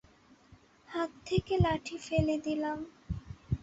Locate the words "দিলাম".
2.45-2.79